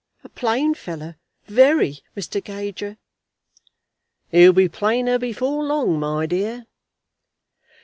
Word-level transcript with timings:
A 0.23 0.29
plain 0.29 0.73
fellow, 0.73 1.13
very, 1.45 1.99
Mr. 2.17 2.43
Gager." 2.43 2.97
"He'll 4.31 4.51
be 4.51 4.67
plainer 4.67 5.19
before 5.19 5.63
long, 5.63 5.99
my 5.99 6.25
dear." 6.25 6.65